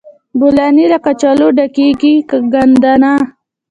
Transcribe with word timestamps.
بولاني 0.39 0.85
له 0.93 0.97
کچالو 1.05 1.47
ډکیږي 1.57 2.13
که 2.29 2.37
ګندنه؟ 2.53 3.13